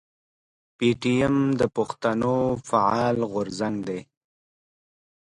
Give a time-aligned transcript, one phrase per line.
[0.77, 2.33] پي ټي ايم د پښتنو
[2.69, 3.99] فعال غورځنګ دی.